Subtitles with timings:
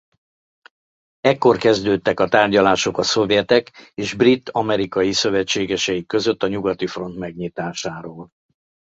[1.21, 8.31] Ekkor kezdődtek a tárgyalások a szovjetek és brit–amerikai szövetségeseik között a nyugati front megnyitásáról.